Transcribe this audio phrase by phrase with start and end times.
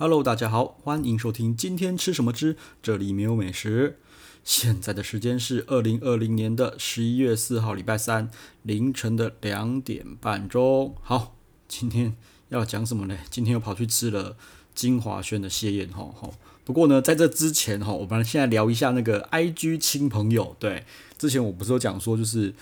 [0.00, 3.98] Hello，大家好，欢迎收听今天吃什么之，这里没有美食。
[4.42, 8.30] 现在的时间是二零二零年的十一月四号，礼拜三
[8.62, 10.94] 凌晨的两点半钟。
[11.02, 11.36] 好，
[11.68, 12.16] 今天
[12.48, 13.18] 要讲什么呢？
[13.28, 14.38] 今天又跑去吃了
[14.74, 16.32] 金华轩的蟹宴，吼吼。
[16.64, 20.56] 不过呢，在这之前哈，我们现在聊一下那个 IG 亲朋友。
[20.58, 20.86] 对，
[21.18, 22.54] 之前我不是有讲说，就是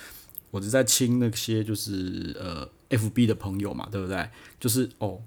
[0.50, 2.68] 我是在亲那些就是呃
[2.98, 4.28] FB 的朋友嘛，对不对？
[4.58, 5.20] 就是哦。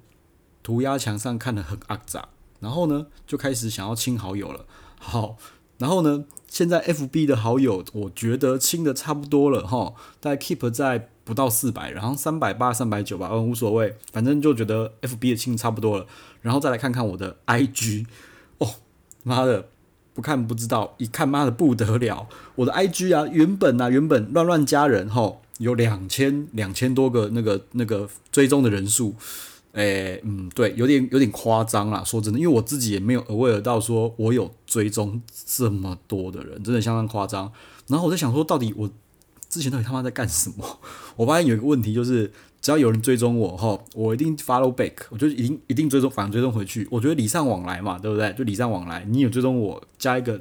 [0.63, 4.65] 涂鸦墙上看得很肮脏，然后呢，就开始想要亲好友了。
[4.99, 5.38] 好，
[5.79, 16.05] 然后呢，现在 FB 的好友，我觉得亲的差不多了哈，大概 keep 在不到四百，然后三百八、三百九吧，嗯，无所谓，反正就觉得 FB 的亲差不多了。
[16.41, 18.05] 然后再来看看我的 IG，
[18.59, 18.75] 哦，
[19.23, 19.69] 妈的，
[20.13, 29.16] 不看不知道，一看妈的不得了，我的 IG 啊，原本啊，原本乱乱加人哈，有两千两千多个那个那个追踪的人数。
[29.73, 32.03] 诶、嗯，对，有点有点夸张啦。
[32.03, 37.52] 说真的，因为我自己也没有 aware 到说我有追踪这么多的人，真的相当夸张。
[37.88, 38.89] 然后我在想说，到底我
[39.49, 40.80] 之前到底他妈在干什么？
[41.16, 46.88] 我发现有一个问题，就是只要有人追踪我哈，我一定 follow back，我就一定一定追踪，反追踪回去。
[46.92, 48.33] 我觉得礼尚往来嘛，对不对？
[48.33, 50.39] 就礼尚往来，你有追踪我，加一个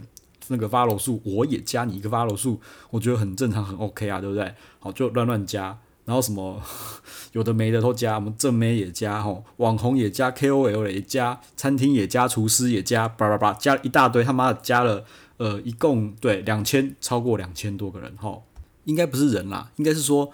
[0.49, 4.53] 那个 follow 数，我也加你一个 follow 数，我觉得很正常，很 OK 啊，对不对？
[4.81, 5.79] 好，就乱乱加。
[6.11, 6.61] 然后什么
[7.31, 15.05] 有的没的都加，我们正妹也加，吼，网红也加，KOL 也加，餐厅也加，厨师也加，叭叭叭，加一大堆，他妈的加了，
[15.37, 18.43] 呃，一共对两千，超过两千多个人，吼，
[18.87, 20.33] 应该不是人啦，应该是说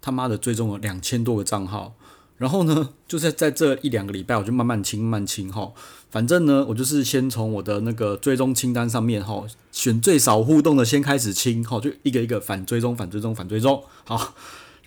[0.00, 1.92] 他妈的追踪了两千多个账号，
[2.38, 5.74] 然后呢，就在在这一两个礼拜，我就慢慢清，慢慢清，吼，
[6.10, 14.32] 反正呢，我就是先从我的那个追踪清单上面，吼，选最少互动的先开始清，吼，就一个一个反追踪，反追踪，反追踪，好。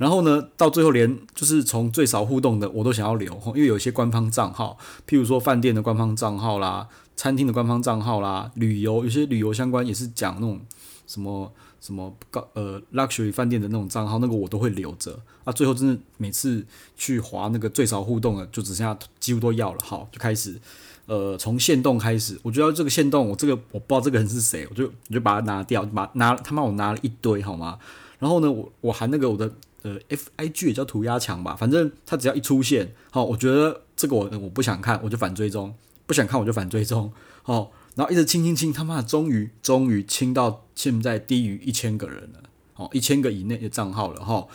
[0.02, 4.76] 然后呢，到最后连就是从最少互动的我都想要留，因为有些官方账号，
[5.08, 10.60] 譬如说饭店的官方账号啦，餐厅的官方账号啦，旅游有些旅游相关也是讲那种
[11.06, 15.20] 什么什么高呃 luxury 饭店的那种账号，那个我都会留着。
[15.44, 16.66] 啊，最后真的每次
[16.98, 20.60] 去划那个最少互动的，就只剩下几乎都要了，好，就开始
[21.06, 27.78] 呃从限动开始，我觉得这个限动我这个我不知道这个人是谁，我就我就把它拿掉，把拿他妈我拿了一堆好吗？
[28.18, 29.52] 然后呢，我我含那个我的。
[29.84, 35.74] 呃，F I G 也叫涂鸦墙吧，反正他只要一出现，好，我觉得这个我我不想看，我就反追踪，
[36.06, 37.12] 不想看我就反追踪，
[37.42, 42.44] 好，然后一直清清清，他妈的，终于终于清到现在低于一千个人了，
[42.76, 44.48] 哦，一千个以内的账号了哈，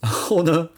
[0.00, 0.68] 然后呢，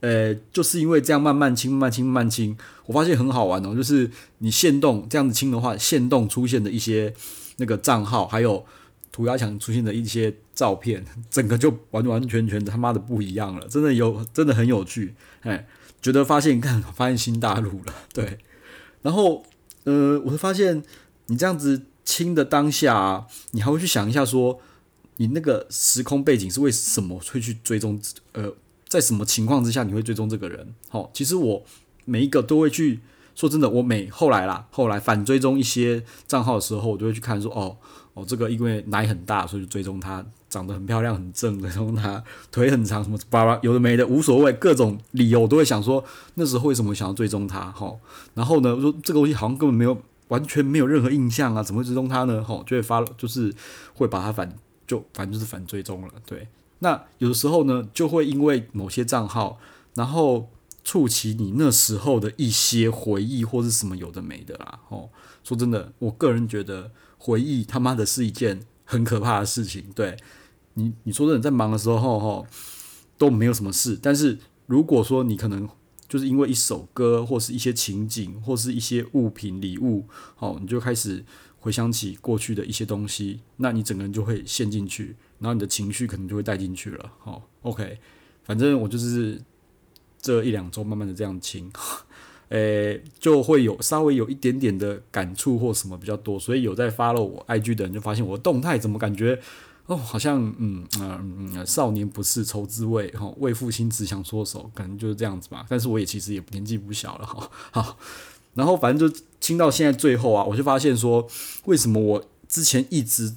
[0.00, 7.14] 呃，就是因为这样慢慢清，慢慢清，慢慢清，我发现很好玩哦，就是你限动这样子清的话，限动出现的一些
[7.56, 8.66] 那个账号还有。
[9.10, 15.66] 涂鸦墙出现的一些照片， 整个就完完全全他妈的不一样了，真的有，真的很有趣，哎，
[16.00, 18.38] 觉得发现看发现新大陆了， 对，
[19.02, 19.44] 然后
[19.84, 20.82] 呃，我会发现
[21.26, 24.60] 你这样子清的当下啊，你还会去想一下说，
[25.16, 28.00] 你那个时空背景是为什么会去追踪，
[28.32, 28.54] 呃，
[28.88, 30.74] 在什么情况之下你会追踪这个人？
[30.88, 31.64] 好，其实我
[32.04, 33.00] 每一个都会去。
[33.38, 37.76] 说真的，我每后来啦，后来反追踪一些账号的时候，我就会去看说，哦
[38.14, 46.04] 哦，这个因为奶很大，所以就追踪他，长得很漂亮很正，追踪他腿很长，什么巴拉有的没的无所谓，各种理由我都会想说，
[46.34, 47.70] 那时候为什么想要追踪他？
[47.70, 47.94] 哈，
[48.34, 49.96] 然后呢，我说这个东西好像根本没有
[50.26, 52.42] 完全没有任何印象啊，怎么会追踪他呢？
[52.42, 53.54] 哈，就会发就是
[53.94, 54.52] 会把他反
[54.84, 56.08] 就反正就是反追踪了。
[56.26, 56.48] 对，
[56.80, 59.60] 那有时候呢，就会因为某些账号，
[59.94, 60.48] 然后。
[60.88, 64.80] 触起你那时候的一些回忆，或是什么有的没的啦。
[64.88, 65.10] 哦，
[65.44, 69.84] 说真的，我个人觉得回忆他妈的是一件很可怕的事情。
[69.94, 70.16] 对
[70.72, 72.48] 你，你说真的，在忙的时候，哈，
[73.18, 73.98] 都没有什么事。
[74.00, 75.68] 但是如果说你可能
[76.08, 80.06] 就是因为一首歌，或是一些情景，或是一些物品、礼物，
[80.38, 81.22] 哦，你就开始
[81.58, 87.12] 回想起过去的一些东西，那你整个人就会陷进去，然后你的情绪可能就会带进去了。
[87.18, 87.98] 好，OK，
[88.42, 89.38] 反正我就是。
[90.20, 91.70] 这一两周慢慢的这样清，
[92.50, 99.38] 诶，就会有稍微有一点点的感触或什么比较多，所以有在 follow 我 IG 的人就发现我的动态怎么感觉
[99.86, 105.64] 哦，好像嗯嗯嗯，少年不识愁滋味哈，为赋新词强说愁，可能就是这样子吧。
[105.68, 107.98] 但是我也其实也年纪不小了哈，好，
[108.54, 111.26] 然后反正就清到现在最后啊，我就发现说，
[111.66, 113.34] 为什么我之前一直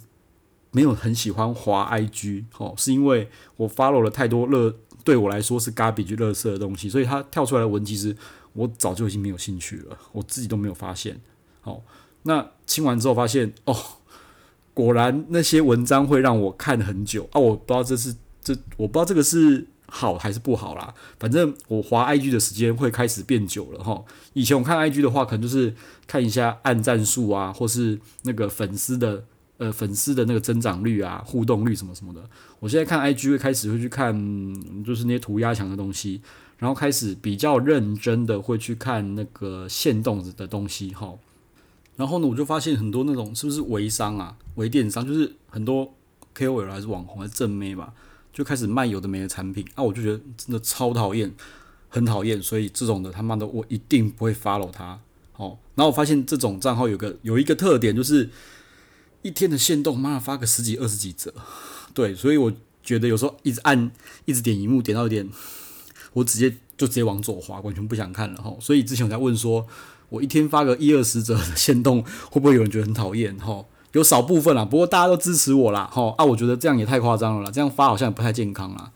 [0.71, 4.75] 没有很喜欢滑 IG 哦，是因为我 follow 了太多热。
[5.03, 8.15] 对我来说是 garbage 垃圾的东西，所以它跳出来的文，其实
[8.53, 11.19] 我早就已经没有兴趣了，我自己都没有发现。
[11.61, 11.81] 好，
[12.23, 13.75] 那清完之后发现，哦，
[14.73, 17.39] 果然那些文章会让我看很久啊！
[17.39, 20.93] 我不知道这是这，我不知道这个是好还是不好啦。
[21.19, 24.03] 反正我滑 IG 的时间会开始变久了哈。
[24.33, 25.75] 以前我看 IG 的话，可能就是
[26.07, 29.25] 看一下按赞数啊，或是那个粉丝的
[29.61, 32.27] 呃粉丝的那个增长率啊、互动率什么什么的。
[32.59, 34.11] 我现在看 IG 会开始会去看，
[34.83, 36.19] 就是那些涂鸦墙的东西，
[36.57, 41.13] 然后开始比较认真的会去看那个线动的东西哈。
[41.95, 45.93] 然后呢，我就发现很多那种是不是微商啊、微电商，就是很多
[46.35, 47.93] KOL 还是网红还是正妹吧，
[48.33, 51.31] 就开始卖有的没的产品啊，我就觉得真的超讨厌，
[51.87, 52.41] 很讨厌。
[52.41, 54.99] 所以这种的他妈的我一定不会 follow 他。
[55.37, 58.29] 哦，然后我发现这种账号有个有一个特点，就是
[59.21, 61.33] 一天的限动，妈的发个十几二十几折。
[61.93, 62.51] 对，所以我
[62.83, 63.91] 觉得有时候一直按
[64.25, 65.29] 一直点荧幕，点到点，
[66.13, 68.55] 我直接就直接往左滑，完全不想看了哈。
[68.59, 69.67] 所以之前我在问说。
[70.11, 73.33] 我一天发个一二十折的限动，会不会有人觉得很讨厌？
[73.37, 73.63] 哈，
[73.93, 78.91] 有少部分啦，不过大家都支持我啦，哈啊，我觉得这样也太夸张了啦，这样发好像也不太健康啦，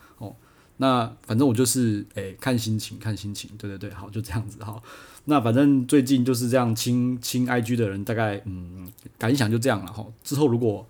[0.78, 4.82] 那反正我就是诶、看心情，看心情，对对对，好，就这样子哈。
[5.26, 8.88] 那反正最近就是这样清清 IG 的人，大概嗯
[9.18, 10.06] 感想就这样了哈。
[10.24, 10.88] 之后如果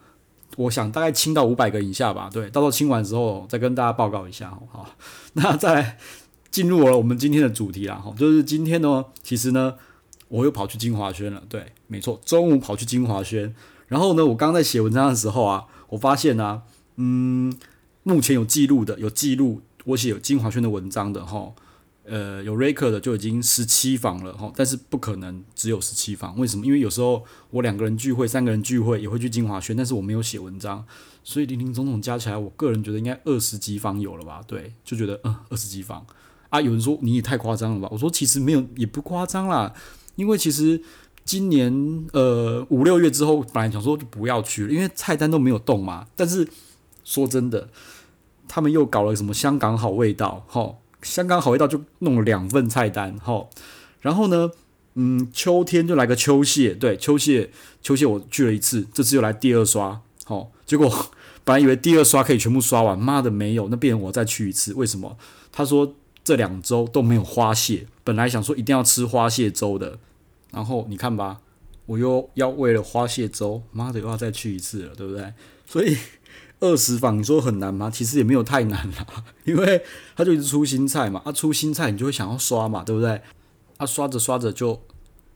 [0.58, 4.90] 我想大概清到五百个以下吧，对，到时候清完之后再跟大家报告一下，好，
[5.34, 5.98] 那再
[6.52, 9.76] 进入了我们今天的主题啦，哈，就是今天呢，其实呢。
[10.28, 13.54] 我又跑去金华轩了，对，没错，中午跑去金华轩。
[13.88, 16.64] 然后呢，我刚刚在写文章的时候啊，我发现啊，
[16.96, 17.56] 嗯，
[18.02, 21.52] 目前有记录的，有记录我写有精华轩的文章的哈，
[22.04, 26.66] 呃，有 Raker 的就已经十七房了哈，但是不可能只有十七房，为什么？
[26.66, 30.86] 因为有时候我两个人聚会、三个人聚会也会去精华轩，但是我没有写文章，
[31.24, 34.42] 所以林林总总加起来，我个人觉得应该二十几房有了吧？
[34.48, 36.06] 对，就觉得嗯，二十几房
[36.50, 36.62] 啊。
[36.62, 37.90] 有人说你也太夸张了吧？
[37.92, 39.74] 我说其实没有，也不夸张啦。
[40.16, 40.81] 因为其实
[41.24, 46.08] 今年呃五六月之后，本来想说就不要去了，因为菜单都没有动嘛。
[46.16, 46.48] 但是
[47.04, 47.70] 说真的，
[48.47, 53.50] 他们又搞了什么香港好味道，吼，香港好味道就弄了两份菜单，吼。
[54.01, 54.51] 然后呢，
[54.95, 57.51] 嗯，秋天就来个秋蟹，对，秋蟹，
[57.81, 60.51] 秋蟹我去了一次，这次又来第二刷，吼。
[60.65, 60.89] 结果
[61.44, 65.18] 本来以为第二刷可以全部刷完，妈的没有，那变我再去一次，为什么？
[65.51, 65.95] 他说。
[66.25, 70.00] 这两周都没有花蟹，本来想说一定要吃花蟹粥的，
[70.50, 71.39] 然后你看吧，
[71.86, 75.31] 我又要为了花蟹粥，妈的又要再去一次了，对不对？
[75.68, 75.95] 所以
[76.60, 77.90] 二十房你说很难吗？
[77.90, 79.06] 其实也没有太难啦，
[79.46, 79.84] 因为
[80.16, 83.22] 他就一直出新菜嘛，啊出新菜你就会想要刷嘛，对不对？
[83.78, 84.81] 啊刷着刷着就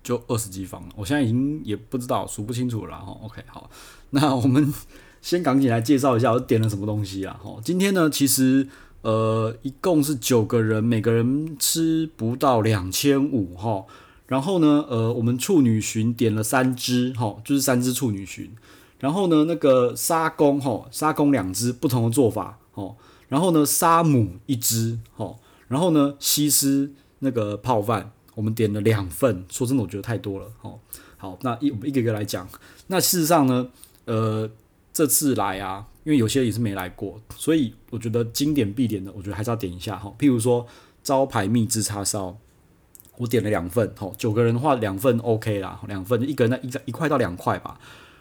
[0.04, 3.18] 就二十几房了，我现在已经也不知道数不清楚了哈。
[3.24, 3.70] OK 好，
[4.12, 4.74] 那我们
[5.22, 7.40] 先赶紧来介绍一下我点了什么东西啊？
[7.44, 8.68] 哈，今天呢其实。
[9.02, 13.86] 呃，一共是九个人，每个人吃不到两千五哈。
[14.28, 18.50] 然后呢，呃，我们处女蟳点了三只哈，就是三只处女蟳。
[19.00, 22.96] 然后呢，那个沙公吼，沙公两只，不同的做法哈。
[23.28, 25.40] 然后呢，沙母一只吼。
[25.68, 29.46] 然后呢，西施那个泡饭，我们点了两份。
[29.50, 30.74] 说真的，我觉得太多了哈。
[31.18, 32.48] 好，那一我们一个一个来讲。
[32.88, 33.68] 那事实上呢，
[34.06, 34.50] 呃，
[34.94, 35.88] 这次来啊。
[36.06, 40.12] 因为有些也是没来过，所以我觉得经典必点的，我觉得还是要点一下哈。
[40.18, 40.66] 譬如说
[41.04, 42.36] 招牌蜜汁叉烧，
[43.18, 47.80] 我点了两份，吼，九个人的话两份 OK 啦，两份一个人那一一块到两块吧。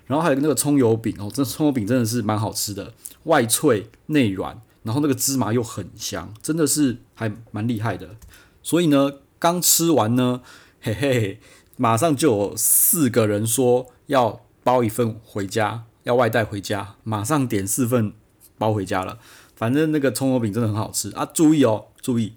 [0.09, 8.17] 然后还有那个葱油饼哦，这葱油饼真的是蛮好吃的，外脆内软，然后那个芝麻又很香，真的是还蛮厉害的。
[8.65, 10.43] 所以呢，刚吃完呢，
[10.83, 11.41] 嘿嘿，
[11.77, 15.85] 马上就有四个人说要包一份回家。
[16.05, 18.15] 要外带回家，马上点四份
[18.57, 19.19] 包回家了。
[19.55, 21.29] 反正那个葱油饼真的很好吃啊！
[21.35, 22.33] 注意哦，注意，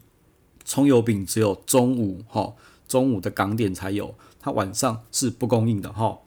[0.65, 2.53] 葱油饼只有中午哈，
[2.85, 6.17] 中午的港点才有，它晚上是不供应的哈。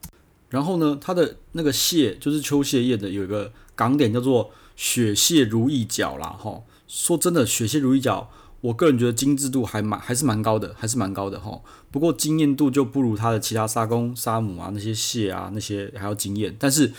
[0.55, 6.63] 然后呢，它的那个蟹就是秋蟹叶的，有一个港点叫做雪蟹如意饺啦哈。
[6.87, 8.27] 说真的，雪蟹如意饺，
[8.61, 11.61] 我个人觉得精致度还蛮还是蛮高的，还是蛮高的哈。
[11.91, 16.93] 不过惊艳度就不如它的其他沙公、沙姆啊那些蟹啊那些还要惊艳，但是。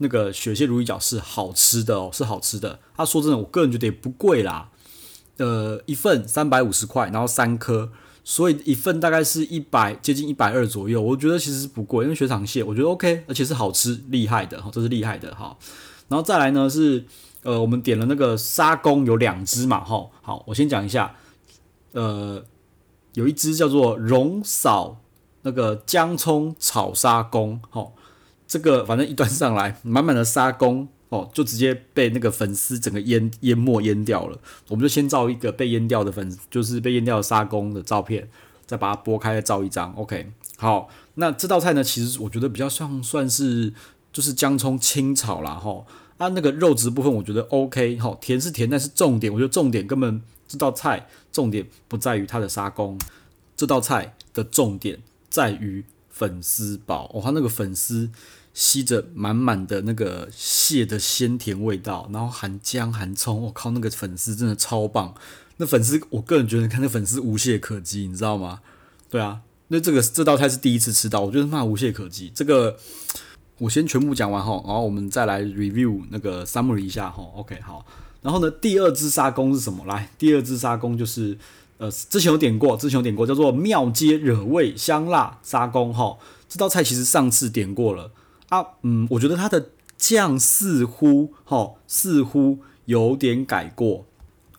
[0.00, 2.78] 那个雪蟹如意饺是好吃的哦，是好吃的。
[2.96, 4.70] 他说真的，我个人觉得也不贵啦，
[5.38, 7.90] 呃，一份三百五十块，然后三颗，
[8.30, 11.00] 所以一份大概是一百接近一百二左右。
[11.00, 15.56] 我觉得其实不贵，因为雪场蟹我觉得 OK，而且是好吃厉害的哈，这是厉害的哈。
[16.08, 17.06] 然后再来呢是
[17.42, 21.14] 呃，我们点了那个沙公有两只嘛哈，好，我先讲一下，
[21.92, 22.44] 呃，
[23.14, 25.00] 有一只叫做龙嫂
[25.40, 27.86] 那个姜葱炒沙公哈。
[28.46, 34.38] 这个反正一端上来，满满的沙公哦，就直接被那个粉丝整个淹淹没淹掉了。
[34.68, 38.28] 我们就先照一个被淹掉的粉，就是被淹掉的沙公的照片，
[38.66, 39.92] 再把它剥开再照一张。
[39.94, 43.72] OK，好，那这道菜呢，其实我觉得比较像算是
[44.12, 45.54] 就是姜葱清炒啦。
[45.54, 45.86] 吼
[46.18, 52.98] 啊，那个肉质部分我觉得 OK，好，甜是甜，但是重点，我觉得重点根本这道菜重点不在于它的沙公，
[53.56, 54.98] 这道菜的重点
[55.30, 58.10] 在于粉丝煲，哦，它那个粉丝
[58.58, 65.14] 吸着满满的那个蟹的鲜甜味道，然后含姜含葱，我靠，那个粉丝真的超棒。
[65.58, 68.58] 那粉丝，我个人觉得看那粉丝无懈可击，你知道吗？
[69.08, 72.32] 对啊，那这个这道菜是第一次吃到，我觉得蛮无懈可击。
[72.34, 72.76] 这个
[73.58, 77.22] 我先全部讲完哈，然后我们再来 review 那个 summary 一下哈。
[77.36, 77.86] OK，好。
[78.22, 79.84] 然后呢，第二只沙公是什么？
[79.86, 81.38] 来，第二只沙公就是
[81.76, 86.18] 呃，之前有点过，之前有点过，叫做庙街惹味香辣沙公哈。
[86.48, 88.10] 这道菜其实上次点过了
[88.48, 94.06] 啊，嗯，我觉得它的酱似乎哈，似乎有点改过。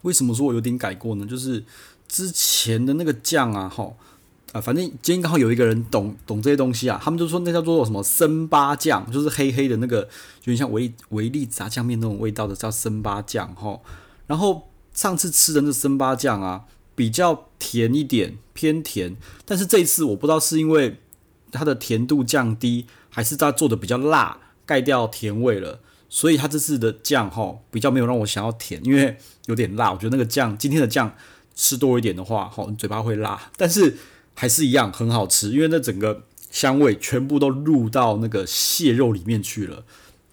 [0.04, 1.26] 为什么说我有点改过呢？
[1.26, 1.64] 就是
[2.08, 3.94] 之前的那个酱啊，哈
[4.54, 13.80] 啊，反正今天刚好有一个人懂懂这些东西啊，他们就说那叫做什么生巴酱，就是黑黑的那个，有点像维维力炸酱面那种味道的，叫生巴酱哈。
[14.28, 16.66] 然后上次吃的那参巴酱啊，
[16.96, 19.18] 比较甜一点，偏甜。
[19.46, 21.00] 但是这一次我不知道是因为
[21.52, 25.80] 它的甜度降低，还是他做的比较辣，盖掉甜味了。
[26.12, 29.92] 所以它这次的酱哈比较没有让我想要甜，因为有点辣。
[29.92, 31.16] 我觉得那个酱今天的酱
[31.54, 33.96] 吃多一点的话，哈，嘴巴会辣，但是
[34.34, 39.84] 还是一样很好吃，因为那整个香味全部都入到那个蟹肉里面去了，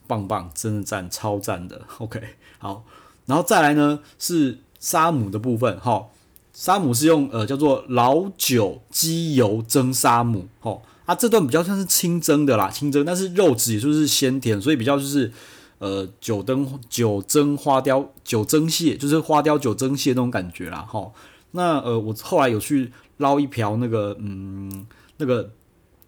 [0.07, 1.83] 棒棒，真的赞，超赞的。
[1.99, 2.23] OK，
[2.57, 2.87] 好，
[3.27, 6.07] 然后再来呢是沙姆的部分，哈，
[6.55, 15.33] 沙姆是用呃叫做老酒鸡油蒸沙姆，哈，啊这段比较像是清蒸的啦，清蒸，但是肉质也就是鲜甜，所以比较就是。
[15.79, 21.13] 呃，酒蒸酒蒸花雕酒蒸蟹，就是花雕酒蒸蟹那种感觉啦，哈。
[21.51, 24.87] 那呃，我后来有去捞一瓢那个，嗯，
[25.19, 25.51] 那个，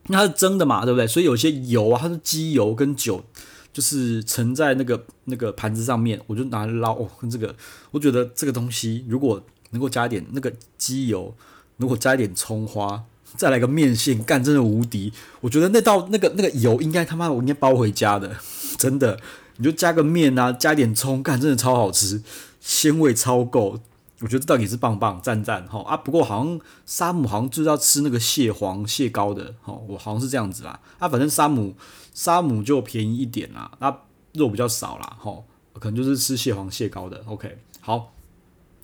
[0.07, 1.07] 那它是蒸的嘛，对不对？
[1.07, 3.23] 所以有些油啊，它是鸡油跟酒，
[3.71, 6.95] 就是盛在那个那个盘子上面，我就拿来捞。
[6.95, 7.55] 哦，跟这个，
[7.91, 11.35] 我觉得这个东西如果能够加一点那个鸡油，
[11.77, 13.05] 如果加一点葱花，
[13.37, 15.13] 再来个面线，干真的无敌。
[15.41, 18.37] 我觉得那道那个那个油应该他妈我应该包回家的，
[18.79, 19.19] 真的。
[19.61, 22.23] 你就加个面啊，加点葱，干真的超好吃，
[22.61, 23.81] 鲜味超够。
[24.21, 25.97] 我觉得这道也是棒棒赞赞哈啊！
[25.97, 30.79] 不过好像沙姆好像就是要吃那个蟹黄蟹膏的哈，我好像是这样子啦。
[31.01, 31.75] 啊，反正沙姆
[32.15, 33.93] 沙姆就便宜一点啦，那
[34.35, 35.43] 肉比较少啦哈，
[35.81, 37.25] 可能就是吃蟹黄蟹膏的。
[37.27, 38.13] OK，好，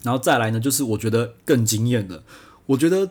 [0.03, 2.25] 然后再来呢，就是我觉得更惊艳的，
[2.67, 3.11] 我觉得。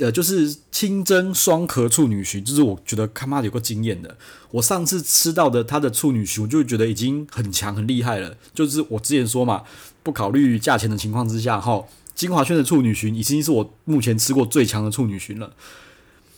[0.00, 4.16] 呃，就是清蒸双壳处女蟳，就是我觉得他妈有个惊艳的。
[4.50, 8.34] 我上次吃到的它的处女蟳，我就觉得已经很强很厉害了。
[8.54, 9.62] 就是我之前说嘛，
[10.02, 15.54] 不考虑价钱的情况之下，哈，金华轩的处女蟳已经是我目前吃过最强的处女蟳了。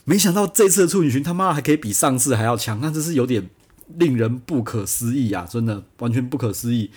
[0.05, 3.49] 没想到这次的处女蟳他妈还可以比上次还要强，那真是有点
[3.97, 5.47] 令人不可思议啊！
[5.49, 6.91] 真的完全不可思议。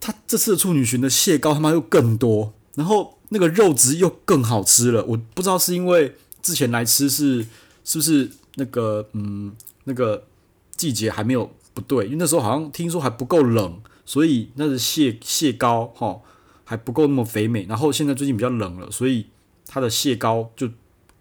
[0.00, 3.13] 他这次的处女蟳的蟹膏他妈又更多，然后。
[3.30, 7.44] 那个肉质又更好吃了，我不知道是因为之前来吃是
[7.84, 9.52] 是不是那个嗯
[9.84, 10.26] 那个
[10.76, 16.20] 季节还没有不对，因为那时候好像听说还不够冷，所以那个蟹蟹膏哈
[16.64, 17.64] 还不够那么肥美。
[17.66, 19.26] 然后现在最近比较冷了，所以
[19.66, 20.68] 它的蟹膏就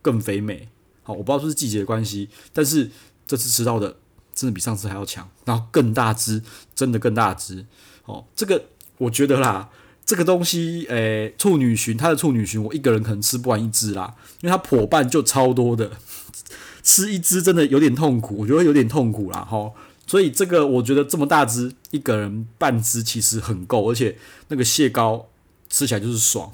[0.01, 0.67] 更肥美。
[1.01, 2.91] 好，我不知道是不是季节的关系，但是
[3.25, 3.97] 这次吃到的
[4.35, 6.41] 真的比上次还要强，然后更大只，
[6.75, 7.65] 真的更大只。
[8.05, 8.65] 哦，这个
[8.97, 9.69] 我觉得啦。
[10.05, 15.91] 这个东西，诶、处女蟳，它的处女蟳，我一个人可能吃不完一只啦，因为它破半就超多的，
[16.83, 19.71] 吃一只真的有点痛苦，我觉得有点痛苦啦，齁。
[20.05, 24.17] 所以这个我觉得这么大只，一个人半只其实很够，而且
[24.49, 25.29] 那个蟹膏
[25.69, 26.51] 吃起来就是爽，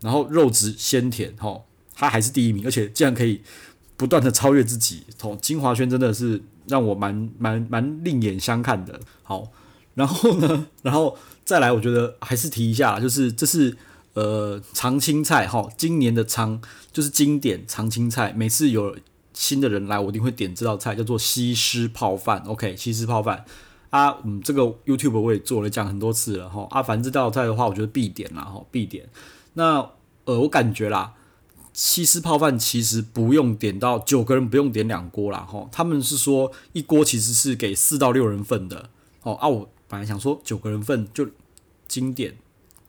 [0.00, 1.62] 然后肉质鲜甜，齁，
[1.94, 3.40] 它还是第一名，而且竟然可以
[3.96, 9.50] 不断的超越自己，齁，晶 华轩真的是让我蛮蛮蛮另眼相看的，好。
[9.94, 13.76] 然后呢， 然后再来，我觉得还是提一下，就是这是
[14.14, 18.96] 呃常青菜哈，今年的常就是经典常青菜，每次有
[19.34, 22.42] 新的人来，我一定会点这道菜，叫做西施泡饭。
[22.46, 23.44] OK，西施泡饭
[23.90, 26.66] 啊，嗯，这个 YouTube 我也做了讲很多次了哈。
[26.70, 29.08] 啊，反正这道菜的话，我觉得必点啦哈，必点。
[29.54, 29.90] 那
[30.24, 31.14] 呃，我感觉啦，
[31.72, 35.68] 西施泡饭其实不用点到九个人，不用点两锅啦哈。
[35.72, 38.88] 他们是说一锅其实是给四到六人份的
[39.22, 39.68] 哦啊我。
[39.92, 41.28] 本来想说九个人份就
[41.86, 42.34] 经典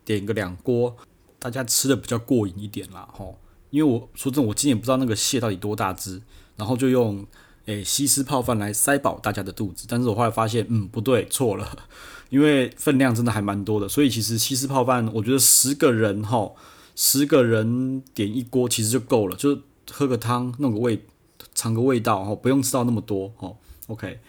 [0.06, 0.96] 点个两锅，
[1.38, 3.38] 大家吃的比较过瘾一点啦吼。
[3.72, 6.22] 因为我说真的，我今年不知道那个蟹到底多大只，
[6.56, 7.28] 然后就用
[7.66, 9.86] 诶西施泡饭来塞饱大家的肚子。
[9.90, 11.78] 但是我后来发现，嗯，不对，错了，
[12.32, 13.90] 因为分量真的还蛮多的。
[13.90, 16.56] 所以其实西施泡饭，我觉得十个人吼，
[16.96, 19.60] 十个人点一锅其实就够了，就
[19.92, 21.06] 喝个汤，弄个味，
[21.54, 23.58] 尝个味道吼，不用吃到那么多吼。
[23.88, 24.22] OK，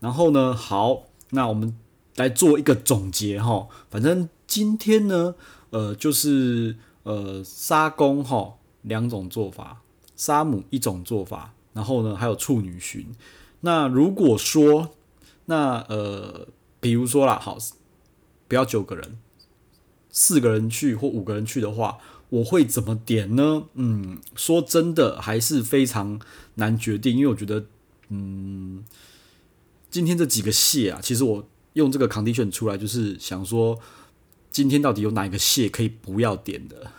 [0.00, 1.74] 然后呢，好，那我们。
[2.18, 3.66] 来做一个总结哈。
[3.88, 5.34] 反正今天呢，
[5.70, 9.80] 呃，就是呃沙公哈两种做法，
[10.14, 13.06] 沙姆一种做法，然后呢还有处女巡。
[13.60, 14.90] 那如果说
[15.46, 16.48] 那呃，
[16.78, 17.56] 比如说啦，好，
[18.46, 19.18] 不要九个人，
[20.10, 21.98] 四个人去或五个人去的话。
[22.30, 23.64] 我会怎么点呢？
[23.72, 26.20] 嗯，说真的还是非常
[26.56, 27.64] 难决定，因为我觉得，
[28.10, 28.84] 嗯，
[29.90, 31.48] 今天这几个蟹啊，其实我
[31.78, 33.78] 用这个 condition 出来，就是想说，
[34.50, 36.90] 今天到底有哪一个蟹可以不要点的？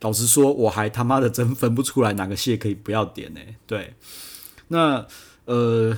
[0.00, 3.40] 老实说，我还他妈的真分不出来哪个蟹可以不要点呢？
[3.66, 3.94] 对，
[4.68, 5.06] 那
[5.46, 5.96] 呃。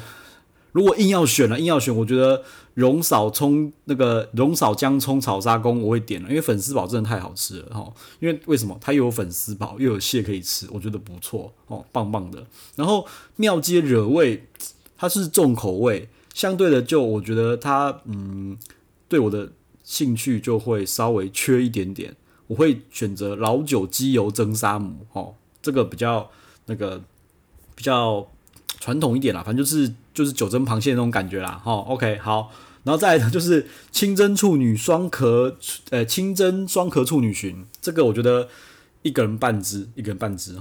[0.75, 2.43] 如果硬要选了，硬要选，我觉得
[2.75, 7.93] 蓉嫂葱那个蓉嫂姜葱炒沙公我会点了，因为粉丝煲真的太好吃了哈。
[8.19, 8.77] 因为为什么？
[8.81, 12.45] 它又有粉丝煲，又有蟹可以吃，我觉得不错哦，棒棒的。
[12.75, 13.07] 然后
[13.37, 14.49] 庙街惹味，
[14.97, 18.59] 它是重口味，相对的就我觉得它嗯，
[19.09, 19.51] 对我的
[19.83, 22.15] 兴趣就会稍微缺一点点。
[22.49, 26.31] 我会选择老酒鸡油蒸沙姆哦，这个比较
[26.67, 27.03] 那个
[27.75, 28.29] 比较。
[28.81, 32.51] 传统一点啦，反正就是就是酒蒸螃蟹那种感觉啦，齁，OK，好，
[32.83, 35.57] 然后再来就是清蒸处女双壳，
[35.89, 38.47] 呃，清蒸双壳处女鲟，这个我觉得
[39.01, 40.59] 一个人半只，一个人半只，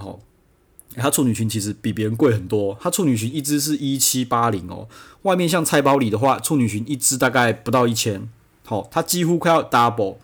[0.95, 4.87] 它处女鲟其实比别人贵很多，它处女鲟一只是一七八零哦，
[5.23, 8.29] 外面像菜包里的话，处女鲟一只大概不到一千，
[8.65, 10.17] 好，它几乎快要 double。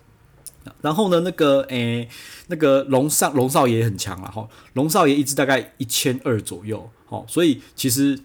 [0.82, 2.06] 然后呢，那个诶，
[2.48, 8.20] 那个龙少龙少爷也很强了哈，龙少爷一只大概一千二左右，好，所以其实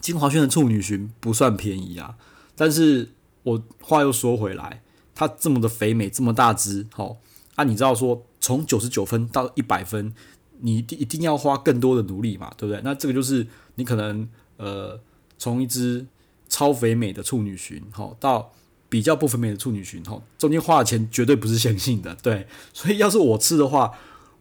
[0.00, 2.16] 金华轩的处女鲟不算便宜啊。
[2.56, 3.10] 但是
[3.42, 4.82] 我话又说回来，
[5.14, 7.18] 它这么的肥美，这么大只，好
[7.56, 10.14] 啊，你知道说从九十九分到一百分，
[10.60, 12.80] 你一定一定要花更多的努力嘛，对不对？
[12.84, 15.00] 那这个就是你可能呃，
[15.38, 16.06] 从一只
[16.48, 18.52] 超肥美的处女鲟，好到。
[18.86, 23.90] 比较不肥美的处女鲟，吼，中间花的钱绝对不是线性的，对， 所以要是我吃的话，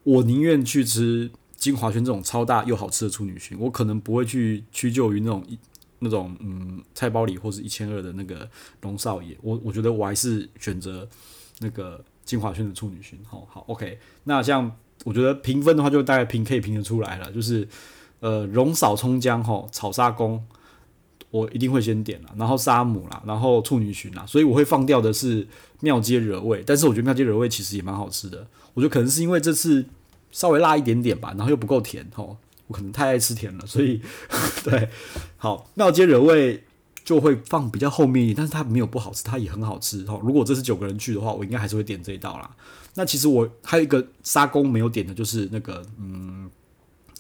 [0.04, 5.58] 我宁愿去吃金华轩这种超大又好吃的处女鲟，我可能不会去屈就于那种一
[6.00, 8.48] 那种嗯菜包里或是一千二的那个
[8.82, 11.10] 龙少爷，我我觉得我还是选择
[11.60, 14.72] 那个金华轩的处女鲟，好好，OK，那像
[15.04, 17.68] 我觉得评分的话，就大概评可以评得出来了，就是
[18.20, 20.44] 呃蓉嫂葱姜吼炒沙公。
[21.32, 25.48] 我一定会先点了，然后沙姆啦，然后处女鲟啦，所以我会放掉的是
[25.80, 29.84] 庙街惹味，但是我觉得庙街惹味其实也蛮好吃的，我觉得可能是因为这次
[30.32, 32.38] 稍微辣一点点吧，然后又不够甜吼，
[32.68, 34.00] 我可能太爱吃甜了，所以
[34.64, 34.90] 对，
[35.38, 36.64] 好，庙街惹味
[37.04, 40.22] 就会放比较后面一点，但是它没有不好吃，它也很好吃吼。
[40.22, 42.48] 如果这是九个人去的话，我应该还是会点这一道啦。
[42.96, 46.50] 那其实我还有一个沙公没有点的，就是那个嗯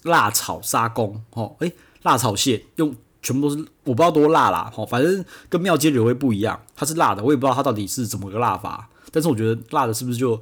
[0.03, 2.95] 辣炒沙公哦，诶，辣炒蟹用。
[3.25, 8.89] 全部都是我不知道多辣啦，反正跟庙街惹味不一样，它是辣的，我也不知道它到底是怎么个辣法。
[9.13, 10.37] 但是我觉得辣的是不是就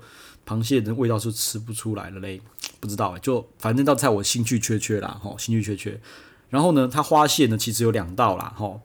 [0.48, 2.42] 螃蟹的味道是吃不出来了嘞？
[2.80, 6.02] 不知道，就反正道菜我兴趣缺缺啦，哈，兴趣缺缺。
[6.50, 8.80] 然后呢，它花蟹呢其实有两道啦，哈，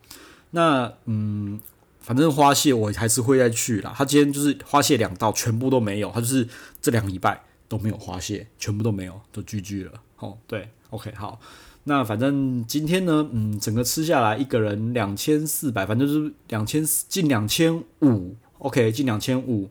[0.51, 1.59] 那嗯，
[2.07, 3.93] 反正花蟹我还是会再去啦。
[3.93, 6.47] 他今天就是花蟹两道全部都没有，他就是
[6.81, 9.91] 这两个礼拜都没有花蟹，全部都没有，都 GG 了。
[10.19, 11.37] 哦，对，OK，好。
[11.83, 19.69] 那反正今天呢，嗯，整个吃下来一个人两千四百，反正就是两千近两千五，OK，近两千五。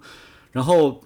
[0.52, 1.02] 然后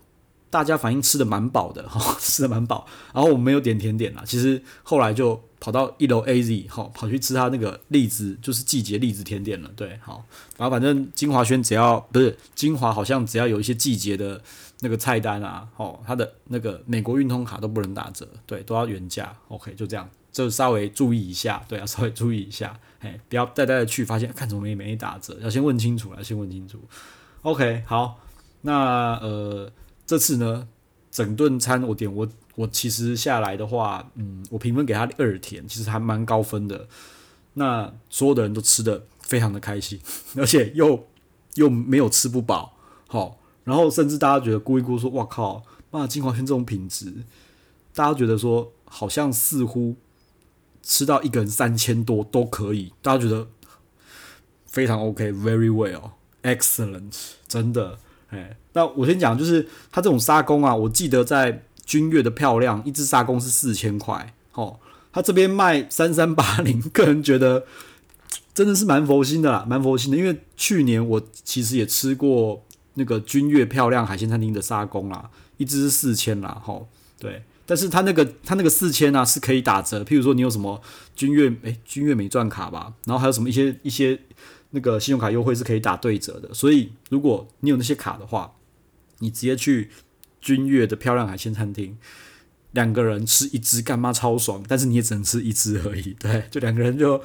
[0.51, 2.85] 大家反应吃的蛮饱的，哈，吃的蛮饱。
[3.15, 9.71] 然后我们没有点甜点啦，其实后来就跑到一楼 AZ，哈，跑去吃他那个荔枝，就是季节荔枝甜点了。
[9.77, 10.25] 对，好，
[10.57, 14.43] 然后反正金华轩只要不是金华，好像只要有一些季节的
[14.81, 20.09] 那个菜单啊，哦，他的那个美国运通卡都不能打折，对，都要原价，OK，就这样。
[20.33, 26.79] 就稍微注意一下，对啊，稍微注意一下，哎，不要带带去，发现看怎么没没打折，要先问清楚，要先问清楚。
[27.43, 28.21] OK，好，
[28.61, 29.69] 那呃，
[30.07, 30.69] 这次呢，
[31.11, 32.29] 整顿餐我点我
[32.61, 36.87] 我其实下来的话，嗯，我评分给他二甜，其实还蛮高分的。
[37.55, 39.99] 那所有的人都吃得非常的开心，
[40.37, 41.09] 而且又
[41.55, 47.25] 又没有吃不饱，好，然后甚至大家觉得咕一咕说，哇靠，妈，金华轩这种品质，
[47.95, 49.97] 大家觉得说好像似乎。
[50.83, 53.47] 吃到一个人三千多都可以，大家觉得
[54.65, 57.15] 非常 OK，very well，excellent，
[57.47, 57.99] 真的，
[58.31, 64.79] 哎，那我先讲，就是他这种沙工啊，我记得在君悦的漂亮，一只沙公是四千块，哦，
[65.13, 67.67] 他这边卖三三八零，个人觉得
[68.55, 76.87] 真的是蛮佛心的啦，蛮佛心的，因为去年我其实也吃过那个君悦漂亮海鲜餐厅的沙公啦，一只是四千啦，吼，
[77.19, 77.43] 对。
[77.67, 80.81] 但是他那个他那个四千啊是可以打折，譬如说你有什么
[81.17, 84.17] 君悦哎君悦美钻卡吧，然后还有什么一些一些
[84.71, 88.53] 那个信用卡优惠是可以打对折的，所以如果你有那些卡的话，
[89.19, 89.91] 你直接去
[90.41, 91.97] 君悦的漂亮海鲜餐厅，
[92.73, 97.23] 两个人吃一只干妈超爽，但是你也只能吃一只而已，对，就两个人就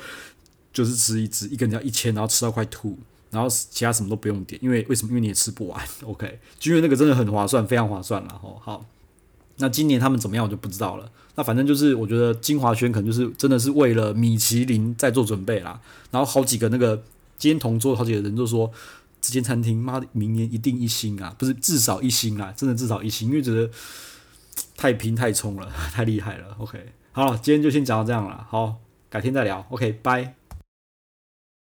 [0.73, 2.97] 就是吃一只，一个人要一千，然后吃到快吐，
[3.31, 5.09] 然后其他什么都不用点，因为为什么？
[5.09, 8.85] 因为你也吃不完，OK，君悦那个真的很划算，非常划算了吼，好。
[9.57, 11.09] 那今年他们怎么样我就不知道了。
[11.35, 15.79] 那反正就是我觉得金华轩可能就是真的是为了米其林在做准备啦。
[16.11, 17.01] 然后好几个那个
[17.37, 18.69] 今天同桌好几个人就说，
[19.25, 23.67] 这间餐厅妈的明年一定一星啊，不是至少一星啊，真的至少一星，因为觉得
[24.77, 26.55] 太拼太冲了， 太厉害了。
[26.59, 28.45] OK，好了，今天就先讲到这样了。
[28.47, 28.75] 好，
[29.09, 29.65] 改天再聊。
[29.69, 30.44] OK，拜。